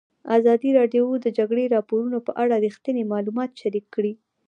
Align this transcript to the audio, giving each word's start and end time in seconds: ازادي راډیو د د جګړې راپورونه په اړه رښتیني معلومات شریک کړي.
ازادي 0.37 0.69
راډیو 0.79 1.05
د 1.19 1.23
د 1.25 1.27
جګړې 1.37 1.65
راپورونه 1.75 2.17
په 2.27 2.31
اړه 2.43 2.55
رښتیني 2.65 3.03
معلومات 3.13 3.51
شریک 3.61 3.85
کړي. 3.95 4.13